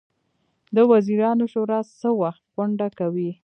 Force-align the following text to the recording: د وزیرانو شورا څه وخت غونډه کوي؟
د 0.75 0.77
وزیرانو 0.91 1.43
شورا 1.53 1.79
څه 1.99 2.09
وخت 2.21 2.43
غونډه 2.55 2.87
کوي؟ 2.99 3.31